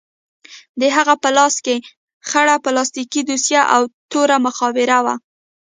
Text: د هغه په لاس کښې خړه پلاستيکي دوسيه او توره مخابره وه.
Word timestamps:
د 0.81 0.83
هغه 0.95 1.13
په 1.23 1.29
لاس 1.37 1.55
کښې 1.65 1.77
خړه 2.29 2.55
پلاستيکي 2.65 3.21
دوسيه 3.29 3.61
او 3.75 3.81
توره 4.11 4.37
مخابره 4.45 4.99
وه. 5.05 5.15